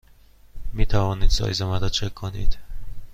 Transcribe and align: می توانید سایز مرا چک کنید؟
می 0.73 0.85
توانید 0.85 1.29
سایز 1.29 1.61
مرا 1.61 1.89
چک 1.89 2.13
کنید؟ 2.13 2.57